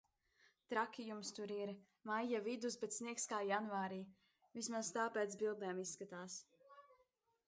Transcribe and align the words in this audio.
Traki 0.69 1.03
jums 1.07 1.31
tur. 1.39 1.51
Maija 2.11 2.39
vidus, 2.47 2.77
bet 2.83 2.95
sniegs 2.97 3.27
kā 3.33 3.41
janvārī. 3.49 3.99
Vismaz 4.59 4.89
tā 4.97 5.05
pēc 5.19 5.37
bildēm 5.43 5.83
izskatās. 5.87 6.39